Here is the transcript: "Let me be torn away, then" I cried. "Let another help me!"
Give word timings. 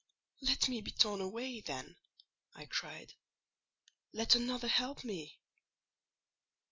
"Let 0.41 0.67
me 0.67 0.81
be 0.81 0.89
torn 0.89 1.21
away, 1.21 1.59
then" 1.61 1.95
I 2.55 2.65
cried. 2.65 3.13
"Let 4.13 4.33
another 4.33 4.67
help 4.67 5.03
me!" 5.03 5.37